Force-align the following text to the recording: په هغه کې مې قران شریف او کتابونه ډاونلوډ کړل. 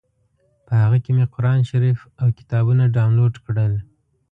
په 0.65 0.73
هغه 0.81 0.97
کې 1.03 1.11
مې 1.15 1.25
قران 1.35 1.59
شریف 1.71 1.99
او 2.21 2.27
کتابونه 2.37 2.83
ډاونلوډ 2.95 3.33
کړل. 3.45 3.73